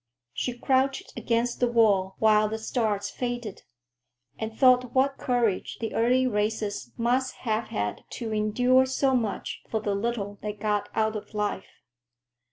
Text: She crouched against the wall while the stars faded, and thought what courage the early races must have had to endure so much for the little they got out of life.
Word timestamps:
She 0.33 0.57
crouched 0.57 1.13
against 1.15 1.59
the 1.59 1.67
wall 1.67 2.15
while 2.17 2.49
the 2.49 2.57
stars 2.57 3.11
faded, 3.11 3.61
and 4.39 4.51
thought 4.51 4.95
what 4.95 5.19
courage 5.19 5.77
the 5.79 5.93
early 5.93 6.25
races 6.25 6.91
must 6.97 7.35
have 7.45 7.65
had 7.67 8.03
to 8.17 8.33
endure 8.33 8.87
so 8.87 9.13
much 9.15 9.61
for 9.69 9.79
the 9.79 9.93
little 9.93 10.39
they 10.41 10.53
got 10.53 10.89
out 10.95 11.15
of 11.15 11.35
life. 11.35 11.83